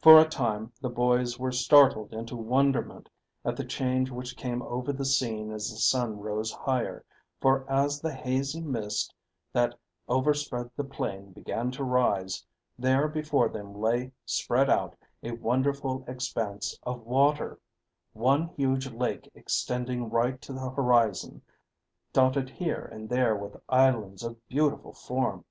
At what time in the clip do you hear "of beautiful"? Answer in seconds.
24.22-24.92